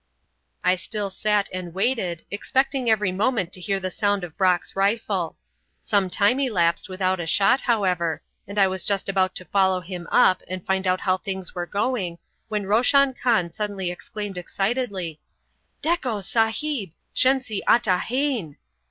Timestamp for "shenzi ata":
17.13-17.99